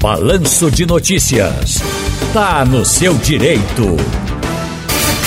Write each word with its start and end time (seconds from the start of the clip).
Balanço 0.00 0.70
de 0.70 0.86
Notícias. 0.86 1.78
Tá 2.32 2.64
no 2.64 2.84
seu 2.84 3.14
direito. 3.14 3.96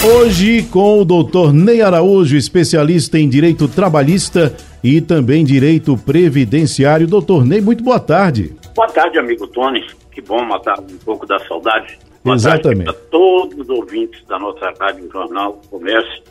Hoje 0.01 0.63
com 0.63 1.01
o 1.01 1.03
doutor 1.03 1.51
Ney 1.51 1.81
Araújo, 1.81 2.37
especialista 2.37 3.19
em 3.19 3.27
direito 3.27 3.67
trabalhista 3.67 4.55
e 4.81 5.01
também 5.01 5.43
direito 5.43 5.97
previdenciário. 5.97 7.05
Doutor 7.05 7.45
Ney, 7.45 7.59
muito 7.59 7.83
boa 7.83 7.99
tarde. 7.99 8.55
Boa 8.73 8.87
tarde, 8.87 9.19
amigo 9.19 9.45
Tony. 9.47 9.85
Que 10.09 10.21
bom 10.21 10.41
matar 10.45 10.79
um 10.79 10.97
pouco 11.03 11.27
da 11.27 11.37
saudade. 11.39 11.99
Boa 12.23 12.37
Exatamente. 12.37 12.85
Tarde 12.85 12.99
a 13.01 13.09
todos 13.11 13.59
os 13.59 13.69
ouvintes 13.69 14.23
da 14.25 14.39
nossa 14.39 14.71
Rádio 14.79 15.09
Jornal 15.11 15.59
Comércio. 15.69 16.23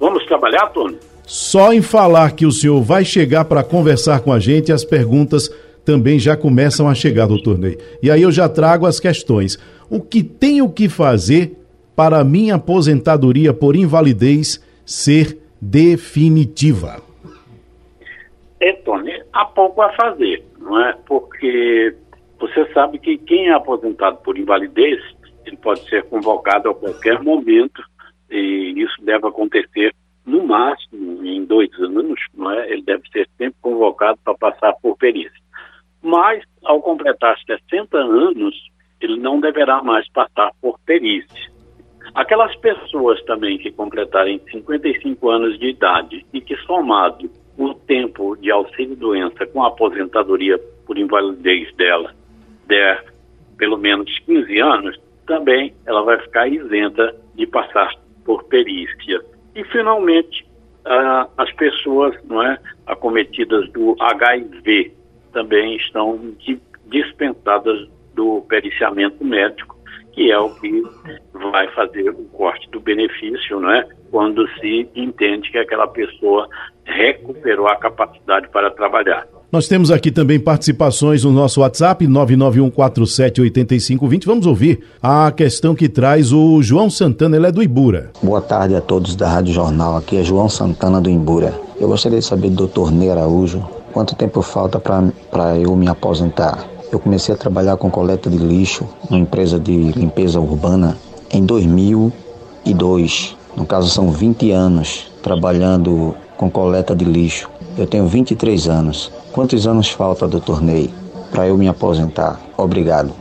Vamos 0.00 0.24
trabalhar, 0.24 0.68
Tony? 0.68 0.96
Só 1.26 1.70
em 1.70 1.82
falar 1.82 2.32
que 2.32 2.46
o 2.46 2.52
senhor 2.52 2.80
vai 2.80 3.04
chegar 3.04 3.44
para 3.44 3.62
conversar 3.62 4.20
com 4.20 4.32
a 4.32 4.40
gente, 4.40 4.72
as 4.72 4.84
perguntas 4.84 5.50
também 5.84 6.18
já 6.18 6.36
começam 6.36 6.88
a 6.88 6.94
chegar, 6.94 7.26
doutor 7.26 7.58
Ney. 7.58 7.78
E 8.02 8.10
aí 8.10 8.22
eu 8.22 8.32
já 8.32 8.48
trago 8.48 8.86
as 8.86 8.98
questões. 8.98 9.58
O 9.90 10.00
que 10.00 10.22
tenho 10.22 10.70
que 10.70 10.88
fazer 10.88 11.58
para 11.94 12.20
a 12.20 12.24
minha 12.24 12.56
aposentadoria 12.56 13.52
por 13.52 13.76
invalidez 13.76 14.64
ser 14.84 15.38
definitiva? 15.60 17.02
É, 18.60 18.72
Tony, 18.72 19.12
há 19.32 19.44
pouco 19.44 19.82
a 19.82 19.92
fazer, 19.92 20.44
não 20.58 20.80
é? 20.80 20.94
Porque 21.06 21.94
você 22.40 22.72
sabe 22.72 22.98
que 22.98 23.18
quem 23.18 23.48
é 23.48 23.52
aposentado 23.52 24.16
por 24.18 24.38
invalidez, 24.38 25.00
ele 25.46 25.56
pode 25.56 25.88
ser 25.88 26.02
convocado 26.04 26.70
a 26.70 26.74
qualquer 26.74 27.22
momento 27.22 27.82
e 28.30 28.74
isso 28.76 29.02
deve 29.02 29.26
acontecer 29.26 29.94
no 30.26 30.46
máximo 30.46 31.24
em 31.24 31.44
dois 31.44 31.70
anos, 31.78 32.18
não 32.34 32.50
é? 32.50 32.72
Ele 32.72 32.82
deve 32.82 33.02
ser 33.10 33.28
sempre 33.36 33.56
convocado 33.60 34.18
para 34.24 34.34
passar 34.34 34.72
por 34.74 34.96
perícia. 34.96 35.43
Mas, 36.04 36.44
ao 36.62 36.82
completar 36.82 37.36
60 37.46 37.96
anos, 37.96 38.54
ele 39.00 39.18
não 39.18 39.40
deverá 39.40 39.82
mais 39.82 40.06
passar 40.10 40.52
por 40.60 40.78
perícia. 40.80 41.50
Aquelas 42.14 42.54
pessoas 42.56 43.20
também 43.24 43.56
que 43.56 43.72
completarem 43.72 44.38
55 44.50 45.30
anos 45.30 45.58
de 45.58 45.70
idade 45.70 46.24
e 46.32 46.42
que 46.42 46.54
somado 46.58 47.30
o 47.56 47.72
tempo 47.72 48.36
de 48.36 48.50
auxílio-doença 48.50 49.46
com 49.46 49.64
a 49.64 49.68
aposentadoria 49.68 50.58
por 50.86 50.98
invalidez 50.98 51.74
dela 51.74 52.12
der 52.66 53.04
pelo 53.56 53.78
menos 53.78 54.18
15 54.20 54.60
anos, 54.60 55.00
também 55.26 55.72
ela 55.86 56.02
vai 56.02 56.18
ficar 56.20 56.48
isenta 56.48 57.14
de 57.34 57.46
passar 57.46 57.94
por 58.24 58.44
perícia. 58.44 59.20
E, 59.54 59.64
finalmente, 59.64 60.46
ah, 60.84 61.28
as 61.38 61.50
pessoas 61.52 62.14
não 62.24 62.42
é, 62.42 62.58
acometidas 62.86 63.70
do 63.70 63.96
HIV 64.00 64.92
também 65.34 65.76
estão 65.76 66.18
dispensadas 66.86 67.86
do 68.14 68.40
periciamento 68.48 69.22
médico, 69.24 69.76
que 70.12 70.30
é 70.30 70.38
o 70.38 70.54
que 70.54 70.82
vai 71.52 71.68
fazer 71.72 72.08
o 72.10 72.24
corte 72.32 72.70
do 72.70 72.80
benefício, 72.80 73.60
não 73.60 73.70
é? 73.70 73.86
Quando 74.10 74.48
se 74.60 74.88
entende 74.94 75.50
que 75.50 75.58
aquela 75.58 75.86
pessoa 75.88 76.48
recuperou 76.84 77.66
a 77.66 77.76
capacidade 77.76 78.48
para 78.48 78.70
trabalhar. 78.70 79.26
Nós 79.50 79.68
temos 79.68 79.90
aqui 79.90 80.10
também 80.10 80.40
participações 80.40 81.24
no 81.24 81.30
nosso 81.30 81.60
WhatsApp, 81.60 82.06
991478520. 82.06 84.26
Vamos 84.26 84.46
ouvir 84.46 84.82
a 85.02 85.30
questão 85.30 85.74
que 85.74 85.88
traz 85.88 86.32
o 86.32 86.62
João 86.62 86.88
Santana, 86.90 87.36
ele 87.36 87.46
é 87.46 87.52
do 87.52 87.62
Ibura. 87.62 88.10
Boa 88.22 88.40
tarde 88.40 88.74
a 88.74 88.80
todos 88.80 89.14
da 89.14 89.28
Rádio 89.28 89.52
Jornal, 89.54 89.96
aqui 89.96 90.16
é 90.16 90.24
João 90.24 90.48
Santana 90.48 91.00
do 91.00 91.08
Ibura. 91.08 91.54
Eu 91.80 91.86
gostaria 91.88 92.18
de 92.18 92.24
saber 92.24 92.50
do 92.50 92.56
doutor 92.56 92.90
Ney 92.90 93.10
Araújo, 93.10 93.64
quanto 93.94 94.16
tempo 94.16 94.42
falta 94.42 94.80
para 94.80 95.56
eu 95.56 95.76
me 95.76 95.88
aposentar? 95.88 96.68
Eu 96.92 96.98
comecei 96.98 97.32
a 97.32 97.38
trabalhar 97.38 97.76
com 97.76 97.88
coleta 97.88 98.28
de 98.28 98.36
lixo 98.36 98.88
numa 99.08 99.22
empresa 99.22 99.58
de 99.58 99.92
limpeza 99.92 100.40
urbana 100.40 100.98
em 101.32 101.46
2002. 101.46 103.36
No 103.56 103.64
caso, 103.64 103.88
são 103.88 104.10
20 104.10 104.50
anos 104.50 105.12
trabalhando 105.22 106.14
com 106.36 106.50
coleta 106.50 106.94
de 106.94 107.04
lixo. 107.04 107.48
Eu 107.78 107.86
tenho 107.86 108.06
23 108.08 108.68
anos. 108.68 109.12
Quantos 109.32 109.64
anos 109.66 109.88
falta, 109.88 110.26
doutor 110.26 110.60
Ney, 110.60 110.90
para 111.30 111.46
eu 111.46 111.56
me 111.56 111.68
aposentar? 111.68 112.40
Obrigado. 112.58 113.14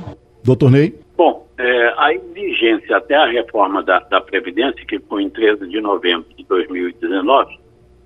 Doutor 0.43 0.71
Ney? 0.71 0.99
Bom, 1.15 1.45
é, 1.59 1.93
a 1.97 2.13
exigência 2.13 2.97
até 2.97 3.15
a 3.15 3.27
reforma 3.27 3.83
da, 3.83 3.99
da 3.99 4.19
Previdência, 4.19 4.83
que 4.87 4.97
foi 4.99 5.21
em 5.21 5.29
13 5.29 5.67
de 5.67 5.79
novembro 5.81 6.25
de 6.35 6.43
2019, 6.45 7.59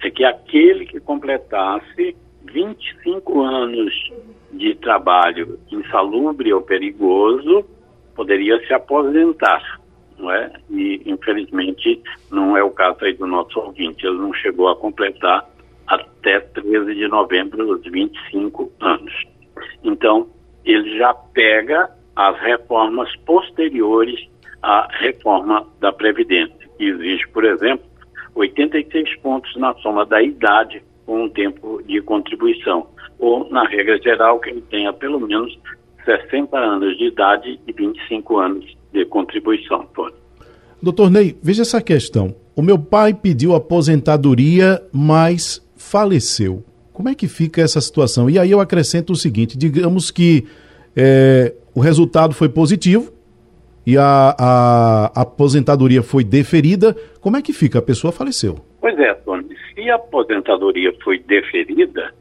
é 0.04 0.12
que 0.12 0.26
aquele 0.26 0.86
que 0.86 1.00
completasse 1.00 2.16
25 2.46 3.42
anos 3.42 3.94
de 4.52 4.76
trabalho 4.76 5.60
insalubre 5.72 6.54
ou 6.54 6.62
perigoso 6.62 7.66
poderia 8.16 8.60
se 8.66 8.74
aposentar, 8.74 9.80
não 10.18 10.32
é? 10.32 10.52
E 10.70 11.02
infelizmente 11.06 12.02
não 12.32 12.58
é 12.58 12.64
o 12.64 12.72
caso 12.72 13.06
aí 13.06 13.14
do 13.14 13.28
nosso 13.28 13.60
ouvinte, 13.60 14.06
ele 14.06 14.18
não 14.18 14.34
chegou 14.34 14.70
a 14.70 14.76
completar 14.76 15.48
até 15.86 16.40
13 16.40 16.96
de 16.96 17.08
novembro 17.08 17.72
os 17.72 17.84
25 17.84 18.72
anos. 18.80 19.14
Então, 19.84 20.28
ele 20.66 20.98
já 20.98 21.14
pega 21.14 21.90
as 22.16 22.38
reformas 22.40 23.16
posteriores 23.18 24.28
à 24.62 24.88
reforma 25.00 25.66
da 25.80 25.94
Previdência, 25.94 26.68
que 26.78 26.86
exige, 26.86 27.28
por 27.30 27.46
exemplo, 27.46 27.86
86 28.36 29.18
pontos 29.20 29.56
na 29.56 29.74
soma 29.76 30.06
da 30.06 30.22
idade 30.22 30.84
com 31.08 31.24
um 31.24 31.30
tempo 31.30 31.82
de 31.88 32.02
contribuição, 32.02 32.86
ou, 33.18 33.50
na 33.50 33.66
regra 33.66 33.98
geral, 33.98 34.40
que 34.40 34.50
ele 34.52 34.62
tenha 34.70 34.94
pelo 34.94 35.20
menos 35.20 35.58
60 36.06 36.56
anos 36.56 36.96
de 36.98 37.06
idade 37.06 37.60
e 37.66 37.72
25 37.74 38.38
anos 38.38 38.78
de 38.94 39.06
contribuição. 39.06 39.88
Doutor 40.84 41.10
Ney, 41.10 41.36
veja 41.42 41.64
essa 41.64 41.82
questão. 41.82 42.36
O 42.56 42.62
meu 42.62 42.78
pai 42.78 43.14
pediu 43.14 43.56
aposentadoria, 43.56 44.82
mas 44.94 45.66
faleceu. 45.76 46.64
Como 46.94 47.10
é 47.10 47.16
que 47.16 47.28
fica 47.28 47.62
essa 47.62 47.80
situação? 47.80 48.30
E 48.30 48.38
aí 48.38 48.52
eu 48.52 48.60
acrescento 48.60 49.14
o 49.14 49.16
seguinte: 49.16 49.58
digamos 49.58 50.12
que 50.12 50.46
é, 50.96 51.54
o 51.74 51.80
resultado 51.80 52.34
foi 52.34 52.50
positivo 52.50 53.14
e 53.86 53.98
a, 53.98 54.36
a, 54.38 55.12
a, 55.16 55.22
aposentadoria 55.22 56.04
foi 56.04 56.24
deferida, 56.24 56.96
como 57.22 57.38
é 57.38 57.42
que 57.42 57.54
fica? 57.54 57.80
A 57.80 57.82
pessoa 57.82 58.12
faleceu. 58.12 58.56
Pois 58.82 58.98
é, 59.00 59.14
Tony. 59.14 59.37
Se 59.78 59.92
a 59.92 59.96
aposentadoria 59.96 60.92
foi 61.04 61.20
deferida, 61.20 62.12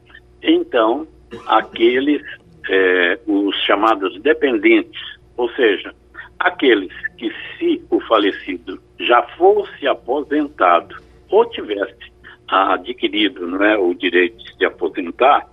então 0.43 1.07
aqueles, 1.47 2.21
é, 2.69 3.19
os 3.25 3.55
chamados 3.63 4.21
dependentes, 4.21 5.01
ou 5.35 5.49
seja, 5.53 5.91
aqueles 6.37 6.93
que, 7.17 7.33
se 7.57 7.83
o 7.89 7.99
falecido 8.01 8.79
já 8.99 9.23
fosse 9.39 9.87
aposentado 9.87 10.97
ou 11.31 11.49
tivesse 11.49 12.11
adquirido 12.47 13.47
não 13.47 13.65
é, 13.65 13.75
o 13.75 13.91
direito 13.95 14.37
de 14.37 14.55
se 14.55 14.63
aposentar, 14.63 15.49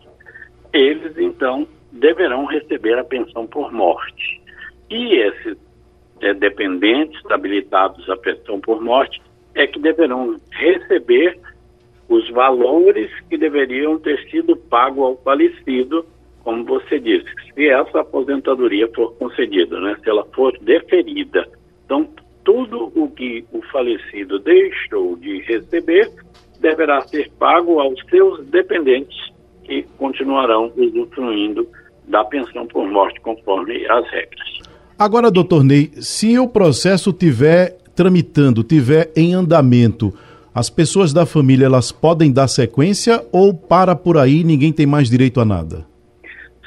eles 0.74 1.16
então 1.16 1.66
deverão 1.90 2.44
receber 2.44 2.98
a 2.98 3.04
pensão 3.04 3.46
por 3.46 3.72
morte. 3.72 4.42
E 4.90 5.14
esses 5.16 5.56
é, 6.20 6.34
dependentes 6.34 7.18
habilitados 7.30 8.10
à 8.10 8.16
pensão 8.18 8.60
por 8.60 8.82
morte 8.82 9.22
é 9.54 9.66
que 9.66 9.78
deverão 9.78 10.38
receber 10.50 11.40
valores 12.34 13.10
que 13.30 13.38
deveriam 13.38 13.98
ter 13.98 14.18
sido 14.30 14.56
pagos 14.56 15.04
ao 15.04 15.16
falecido, 15.18 16.04
como 16.42 16.64
você 16.64 16.98
disse, 16.98 17.24
se 17.54 17.68
essa 17.68 18.00
aposentadoria 18.00 18.86
for 18.94 19.14
concedida, 19.14 19.80
né, 19.80 19.96
se 20.02 20.10
ela 20.10 20.26
for 20.34 20.52
deferida. 20.60 21.48
Então, 21.86 22.06
tudo 22.44 22.92
o 22.94 23.08
que 23.08 23.44
o 23.52 23.62
falecido 23.72 24.38
deixou 24.40 25.16
de 25.16 25.40
receber 25.42 26.10
deverá 26.60 27.00
ser 27.02 27.30
pago 27.38 27.80
aos 27.80 27.98
seus 28.10 28.44
dependentes 28.46 29.16
que 29.64 29.84
continuarão 29.96 30.70
usufruindo 30.76 31.66
da 32.06 32.24
pensão 32.24 32.66
por 32.66 32.86
morte 32.86 33.18
conforme 33.20 33.86
as 33.86 34.10
regras. 34.10 34.58
Agora, 34.98 35.30
doutor 35.30 35.64
Ney, 35.64 35.90
se 35.96 36.38
o 36.38 36.46
processo 36.46 37.12
tiver 37.12 37.78
tramitando, 37.94 38.62
tiver 38.62 39.10
em 39.16 39.34
andamento, 39.34 40.12
as 40.54 40.70
pessoas 40.70 41.12
da 41.12 41.26
família 41.26 41.66
elas 41.66 41.90
podem 41.90 42.32
dar 42.32 42.46
sequência 42.46 43.24
ou 43.32 43.52
para 43.52 43.96
por 43.96 44.16
aí 44.16 44.44
ninguém 44.44 44.72
tem 44.72 44.86
mais 44.86 45.10
direito 45.10 45.40
a 45.40 45.44
nada? 45.44 45.84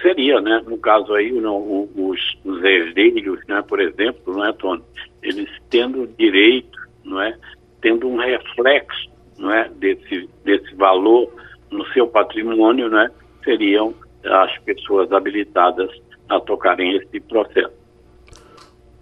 Seria, 0.02 0.42
né? 0.42 0.62
No 0.68 0.78
caso 0.78 1.14
aí, 1.14 1.32
não, 1.32 1.88
os, 1.96 2.20
os 2.46 2.64
herdeiros, 2.64 3.40
né, 3.48 3.64
por 3.68 3.80
exemplo, 3.80 4.34
não 4.34 4.46
é, 4.46 4.54
Tony? 4.54 4.84
Eles 5.24 5.50
tendo 5.70 6.08
direito, 6.18 6.78
não 7.04 7.22
é? 7.22 7.36
Tendo 7.82 8.08
um 8.08 8.18
reflexo 8.18 9.10
não 9.38 9.52
é, 9.52 9.70
desse, 9.70 10.30
desse 10.44 10.76
valor 10.76 11.32
no 11.72 11.86
seu 11.94 12.08
patrimônio, 12.08 12.90
né, 12.90 13.10
seriam 13.44 13.94
as 14.26 14.58
pessoas 14.60 15.12
habilitadas 15.12 15.90
a 16.28 16.40
tocarem 16.40 16.98
esse 16.98 17.20
processo. 17.22 17.72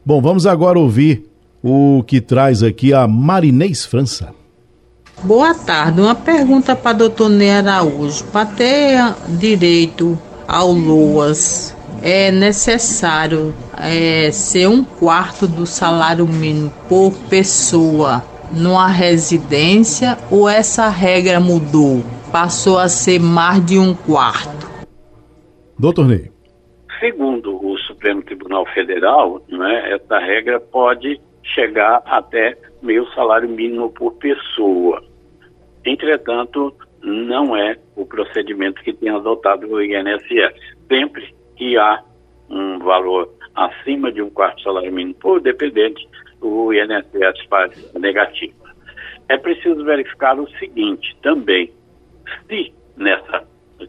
Bom, 0.05 0.21
vamos 0.21 0.45
agora 0.45 0.77
ouvir 0.77 1.25
o 1.63 2.03
que 2.03 2.21
traz 2.21 2.61
aqui 2.61 2.93
a 2.93 3.07
Marinês 3.07 3.85
França. 3.85 4.34
Boa 5.25 5.55
tarde. 5.55 6.01
Uma 6.01 6.13
pergunta 6.13 6.75
para 6.75 6.93
doutor 6.93 7.29
Ney 7.29 7.49
Araújo. 7.49 8.23
Para 8.31 8.45
ter 8.45 8.99
direito 9.39 10.15
ao 10.47 10.71
LOAS, 10.71 11.75
é 12.03 12.31
necessário 12.31 13.51
é, 13.75 14.29
ser 14.29 14.67
um 14.67 14.83
quarto 14.83 15.47
do 15.47 15.65
salário 15.65 16.27
mínimo 16.27 16.71
por 16.87 17.11
pessoa 17.27 18.23
numa 18.51 18.87
residência 18.87 20.15
ou 20.29 20.47
essa 20.47 20.89
regra 20.89 21.39
mudou? 21.39 22.03
Passou 22.31 22.77
a 22.77 22.87
ser 22.87 23.19
mais 23.19 23.65
de 23.65 23.79
um 23.79 23.95
quarto? 23.95 24.69
Doutor 25.79 26.05
Ney. 26.05 26.31
Segundo 26.99 27.65
o 27.65 27.75
Supremo 27.79 28.21
Tribunal 28.21 28.63
Federal, 28.75 29.41
né, 29.49 29.91
essa 29.91 30.19
regra 30.19 30.59
pode 30.59 31.19
chegar 31.41 32.03
até 32.05 32.55
meio 32.83 33.07
salário 33.15 33.49
mínimo 33.49 33.89
por 33.89 34.13
pessoa. 34.13 35.01
Entretanto, 35.85 36.75
não 37.01 37.55
é 37.55 37.77
o 37.95 38.05
procedimento 38.05 38.81
que 38.81 38.93
tem 38.93 39.09
adotado 39.09 39.67
o 39.67 39.81
INSS. 39.81 40.55
Sempre 40.87 41.33
que 41.55 41.77
há 41.77 42.03
um 42.49 42.79
valor 42.79 43.31
acima 43.53 44.11
de 44.11 44.21
um 44.21 44.29
quarto 44.29 44.61
salário 44.61 44.91
mínimo 44.91 45.15
por 45.15 45.39
dependente, 45.39 46.07
o 46.41 46.73
INSS 46.73 47.45
faz 47.49 47.93
negativa. 47.93 48.65
É 49.29 49.37
preciso 49.37 49.83
verificar 49.83 50.39
o 50.39 50.49
seguinte 50.57 51.15
também, 51.21 51.71
se 52.47 52.73
nessa 52.97 53.47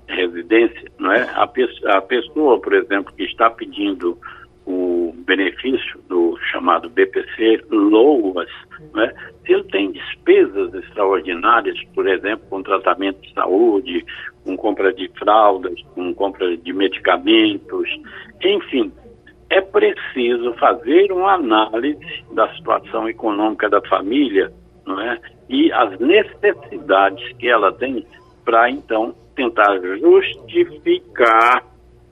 residência, 0.09 0.91
não 0.99 1.13
é, 1.13 1.23
a, 1.23 1.43
a 1.97 2.03
pessoa, 2.03 2.61
por 2.61 2.75
exemplo, 2.75 3.13
que 3.15 3.25
está 3.25 3.51
pedindo 3.51 4.19
o 4.67 5.15
benefício 5.19 6.01
do 6.09 6.37
chamado 6.51 6.91
BPC 6.91 7.65
LOAS, 7.71 8.51
né? 8.95 9.13
Se 9.47 9.53
ele 9.53 9.65
tem 9.65 9.93
despesas 9.93 10.75
extraordinárias, 10.75 11.81
por 11.95 12.09
exemplo, 12.09 12.45
com 12.51 12.63
tratamento 12.63 13.21
de 13.23 13.33
saúde, 13.33 14.05
com 14.45 14.57
compra 14.57 14.93
de 14.93 15.09
fraldas, 15.17 15.81
com 15.95 16.13
compra 16.13 16.57
de 16.57 16.73
medicamentos, 16.73 17.89
enfim, 18.43 18.93
é 19.49 19.61
preciso 19.61 20.53
fazer 20.55 21.13
uma 21.13 21.35
análise 21.35 22.25
da 22.33 22.53
situação 22.55 23.09
econômica 23.09 23.69
da 23.71 23.81
família 23.83 24.53
não 24.85 25.01
é? 25.01 25.21
e 25.49 25.73
as 25.73 25.99
necessidades 26.01 27.33
que 27.39 27.49
ela 27.49 27.73
tem 27.73 28.05
para 28.45 28.69
então 28.69 29.15
tentar 29.37 29.79
justificar 29.99 31.65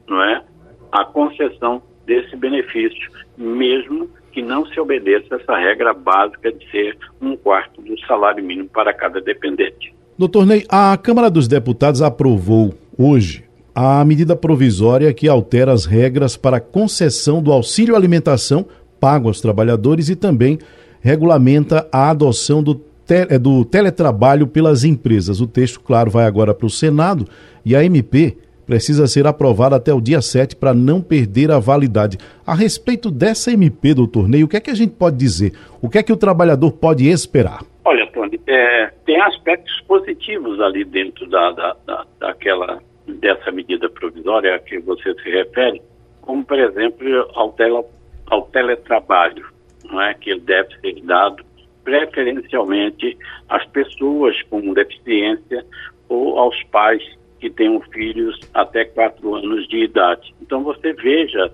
não 0.08 0.22
é? 0.22 0.44
a 0.92 1.04
concessão 1.04 1.82
desse 2.06 2.36
benefício, 2.36 3.10
mesmo 3.36 4.08
que 4.34 4.42
não 4.42 4.66
se 4.66 4.78
obedeça 4.80 5.36
essa 5.36 5.56
regra 5.56 5.94
básica 5.94 6.52
de 6.52 6.68
ser 6.68 6.98
um 7.22 7.36
quarto 7.36 7.80
do 7.80 7.98
salário 8.00 8.44
mínimo 8.44 8.68
para 8.68 8.92
cada 8.92 9.20
dependente. 9.20 9.94
Doutor 10.18 10.44
Ney, 10.44 10.64
a 10.68 10.96
Câmara 10.96 11.30
dos 11.30 11.46
Deputados 11.46 12.02
aprovou 12.02 12.74
hoje 12.98 13.44
a 13.72 14.04
medida 14.04 14.34
provisória 14.34 15.14
que 15.14 15.28
altera 15.28 15.72
as 15.72 15.84
regras 15.84 16.36
para 16.36 16.60
concessão 16.60 17.40
do 17.40 17.52
auxílio 17.52 17.94
alimentação 17.94 18.66
pago 19.00 19.28
aos 19.28 19.40
trabalhadores 19.40 20.08
e 20.08 20.16
também 20.16 20.58
regulamenta 21.00 21.86
a 21.92 22.10
adoção 22.10 22.62
do, 22.62 22.80
é, 23.08 23.38
do 23.38 23.64
teletrabalho 23.64 24.46
pelas 24.46 24.82
empresas. 24.82 25.40
O 25.40 25.46
texto, 25.46 25.80
claro, 25.80 26.10
vai 26.10 26.24
agora 26.24 26.54
para 26.54 26.66
o 26.66 26.70
Senado 26.70 27.26
e 27.64 27.76
a 27.76 27.84
MP 27.84 28.36
precisa 28.64 29.06
ser 29.06 29.26
aprovada 29.26 29.76
até 29.76 29.92
o 29.92 30.00
dia 30.00 30.20
7 30.20 30.56
para 30.56 30.74
não 30.74 31.00
perder 31.00 31.50
a 31.50 31.58
validade. 31.58 32.18
A 32.46 32.54
respeito 32.54 33.10
dessa 33.10 33.52
MP, 33.52 33.94
doutor 33.94 34.28
Ney, 34.28 34.44
o 34.44 34.48
que 34.48 34.56
é 34.56 34.60
que 34.60 34.70
a 34.70 34.74
gente 34.74 34.94
pode 34.94 35.16
dizer? 35.16 35.52
O 35.80 35.88
que 35.88 35.98
é 35.98 36.02
que 36.02 36.12
o 36.12 36.16
trabalhador 36.16 36.72
pode 36.72 37.08
esperar? 37.08 37.60
Olha, 37.84 38.06
Tony, 38.12 38.40
é, 38.46 38.92
tem 39.04 39.20
aspectos 39.20 39.80
positivos 39.82 40.60
ali 40.60 40.84
dentro 40.84 41.28
da, 41.28 41.50
da, 41.52 41.76
da, 41.86 42.06
daquela 42.18 42.80
dessa 43.06 43.52
medida 43.52 43.88
provisória 43.88 44.54
a 44.54 44.58
que 44.58 44.78
você 44.78 45.14
se 45.14 45.30
refere, 45.30 45.82
como, 46.22 46.44
por 46.44 46.58
exemplo, 46.58 47.06
ao, 47.34 47.52
tele, 47.52 47.84
ao 48.26 48.42
teletrabalho, 48.46 49.46
não 49.84 50.00
é? 50.00 50.14
que 50.14 50.38
deve 50.40 50.74
ser 50.80 51.00
dado 51.02 51.44
preferencialmente 51.84 53.16
às 53.48 53.64
pessoas 53.66 54.40
com 54.44 54.72
deficiência 54.72 55.64
ou 56.08 56.38
aos 56.38 56.60
pais 56.64 57.02
que 57.44 57.50
tenham 57.50 57.78
filhos 57.92 58.40
até 58.54 58.86
quatro 58.86 59.34
anos 59.34 59.68
de 59.68 59.84
idade. 59.84 60.34
Então 60.40 60.64
você 60.64 60.94
veja, 60.94 61.50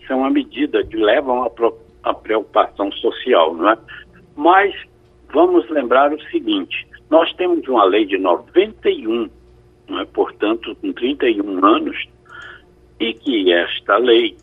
isso 0.00 0.10
é 0.10 0.14
uma 0.14 0.30
medida 0.30 0.82
que 0.82 0.96
leva 0.96 1.30
a 1.30 1.34
uma 1.34 2.14
preocupação 2.14 2.90
social, 2.92 3.54
não 3.54 3.68
é? 3.68 3.78
Mas 4.34 4.74
vamos 5.30 5.68
lembrar 5.68 6.10
o 6.10 6.20
seguinte, 6.30 6.88
nós 7.10 7.30
temos 7.34 7.68
uma 7.68 7.84
lei 7.84 8.06
de 8.06 8.16
91 8.16 9.28
é? 9.90 10.04
portanto, 10.06 10.74
com 10.76 10.90
31 10.90 11.66
anos, 11.66 12.08
e 12.98 13.12
que 13.12 13.52
esta 13.52 13.98
lei 13.98 14.38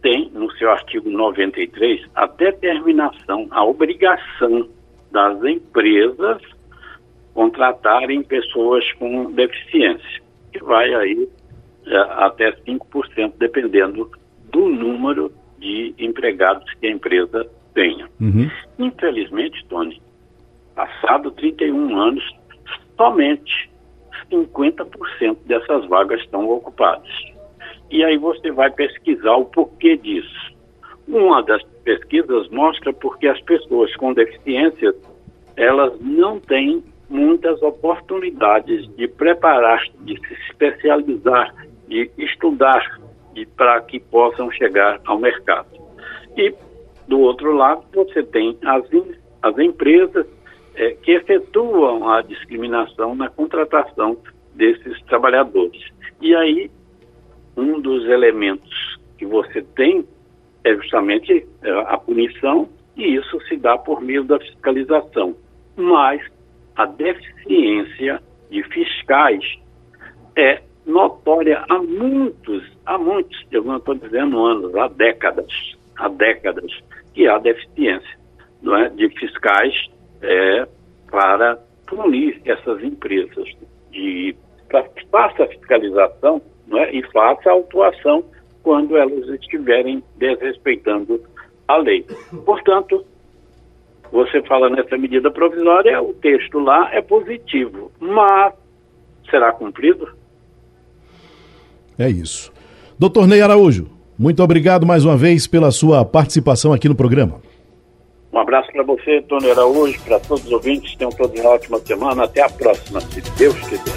tem 0.00 0.30
no 0.30 0.50
seu 0.52 0.70
artigo 0.70 1.10
93 1.10 2.06
a 2.14 2.24
determinação, 2.26 3.46
a 3.50 3.62
obrigação 3.66 4.66
das 5.12 5.44
empresas 5.44 6.40
contratarem 7.38 8.20
pessoas 8.24 8.90
com 8.94 9.30
deficiência, 9.30 10.20
que 10.52 10.58
vai 10.58 10.92
aí 10.92 11.28
é, 11.86 11.96
até 11.96 12.50
5%, 12.50 13.34
dependendo 13.38 14.10
do 14.50 14.68
número 14.68 15.30
de 15.56 15.94
empregados 16.00 16.68
que 16.80 16.88
a 16.88 16.90
empresa 16.90 17.48
tenha. 17.74 18.08
Uhum. 18.20 18.50
Infelizmente, 18.80 19.64
Tony, 19.68 20.02
passado 20.74 21.30
31 21.30 21.96
anos, 21.96 22.24
somente 22.96 23.70
50% 24.28 25.36
dessas 25.46 25.86
vagas 25.86 26.20
estão 26.22 26.50
ocupadas. 26.50 27.08
E 27.88 28.02
aí 28.02 28.18
você 28.18 28.50
vai 28.50 28.68
pesquisar 28.72 29.36
o 29.36 29.44
porquê 29.44 29.96
disso. 29.96 30.56
Uma 31.06 31.40
das 31.44 31.62
pesquisas 31.84 32.48
mostra 32.48 32.92
porque 32.92 33.28
as 33.28 33.40
pessoas 33.42 33.94
com 33.94 34.12
deficiência 34.12 34.92
elas 35.56 36.00
não 36.00 36.40
têm 36.40 36.82
muitas 37.08 37.62
oportunidades 37.62 38.86
de 38.96 39.08
preparar, 39.08 39.82
de 40.00 40.18
se 40.20 40.34
especializar, 40.48 41.54
de 41.88 42.10
estudar, 42.18 43.00
para 43.56 43.80
que 43.82 44.00
possam 44.00 44.50
chegar 44.50 45.00
ao 45.04 45.18
mercado. 45.18 45.68
E 46.36 46.54
do 47.06 47.20
outro 47.20 47.52
lado 47.52 47.84
você 47.94 48.22
tem 48.22 48.58
as, 48.64 48.84
as 49.42 49.58
empresas 49.58 50.26
é, 50.74 50.90
que 50.90 51.12
efetuam 51.12 52.08
a 52.08 52.22
discriminação 52.22 53.14
na 53.14 53.28
contratação 53.28 54.16
desses 54.54 55.00
trabalhadores. 55.02 55.82
E 56.20 56.34
aí, 56.34 56.70
um 57.56 57.80
dos 57.80 58.04
elementos 58.06 58.98
que 59.16 59.26
você 59.26 59.62
tem 59.62 60.06
é 60.64 60.74
justamente 60.74 61.46
é, 61.62 61.70
a 61.86 61.96
punição, 61.96 62.68
e 62.96 63.14
isso 63.16 63.40
se 63.48 63.56
dá 63.56 63.78
por 63.78 64.00
meio 64.00 64.24
da 64.24 64.38
fiscalização. 64.38 65.34
Mas 65.76 66.20
a 66.78 66.86
deficiência 66.86 68.22
de 68.48 68.62
fiscais 68.62 69.44
é 70.36 70.62
notória 70.86 71.64
há 71.68 71.78
muitos, 71.78 72.64
há 72.86 72.96
muitos, 72.96 73.36
eu 73.50 73.64
não 73.64 73.76
estou 73.76 73.96
dizendo 73.96 74.38
anos, 74.46 74.74
há 74.76 74.86
décadas, 74.86 75.76
há 75.96 76.08
décadas 76.08 76.72
que 77.12 77.26
há 77.26 77.36
deficiência 77.38 78.16
não 78.62 78.76
é, 78.76 78.88
de 78.90 79.08
fiscais 79.10 79.90
é, 80.22 80.66
para 81.10 81.56
punir 81.86 82.40
essas 82.44 82.82
empresas, 82.82 83.48
de 83.90 84.36
que 84.94 85.06
faça 85.10 85.44
a 85.44 85.48
fiscalização 85.48 86.40
não 86.68 86.78
é, 86.78 86.94
e 86.94 87.02
faça 87.10 87.50
a 87.50 87.52
autuação 87.54 88.22
quando 88.62 88.96
elas 88.96 89.28
estiverem 89.28 90.02
desrespeitando 90.16 91.20
a 91.66 91.76
lei. 91.78 92.06
Portanto, 92.44 93.04
você 94.12 94.42
fala 94.42 94.70
nessa 94.70 94.96
medida 94.96 95.30
provisória, 95.30 96.02
o 96.02 96.12
texto 96.14 96.58
lá 96.58 96.92
é 96.92 97.00
positivo, 97.00 97.90
mas 98.00 98.52
será 99.30 99.52
cumprido? 99.52 100.08
É 101.98 102.08
isso. 102.08 102.52
Doutor 102.98 103.26
Ney 103.26 103.42
Araújo, 103.42 103.88
muito 104.18 104.42
obrigado 104.42 104.86
mais 104.86 105.04
uma 105.04 105.16
vez 105.16 105.46
pela 105.46 105.70
sua 105.70 106.04
participação 106.04 106.72
aqui 106.72 106.88
no 106.88 106.94
programa. 106.94 107.40
Um 108.32 108.38
abraço 108.38 108.70
para 108.72 108.82
você, 108.82 109.22
Tony 109.22 109.50
Araújo, 109.50 110.00
para 110.04 110.20
todos 110.20 110.44
os 110.44 110.52
ouvintes. 110.52 110.94
Tenham 110.96 111.10
todos 111.10 111.40
uma 111.40 111.50
ótima 111.50 111.78
semana. 111.78 112.24
Até 112.24 112.42
a 112.42 112.48
próxima, 112.48 113.00
se 113.00 113.20
Deus 113.38 113.58
quiser. 113.68 113.94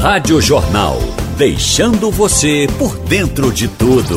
Rádio 0.00 0.40
Jornal. 0.40 0.96
Deixando 1.36 2.10
você 2.10 2.66
por 2.78 2.96
dentro 3.06 3.52
de 3.52 3.68
tudo. 3.68 4.16